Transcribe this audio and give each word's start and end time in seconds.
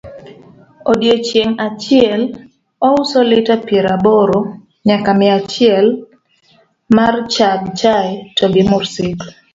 odiochieng' 0.91 1.57
achiel 1.67 2.21
ouso 2.89 3.19
lita 3.31 3.55
piero 3.65 3.89
aboro 3.97 4.39
nyaka 4.87 5.11
mia 5.19 5.33
achiel 5.39 5.85
marchag 6.97 7.59
chae 7.79 8.09
togi 8.37 8.61
mursik 8.69 9.19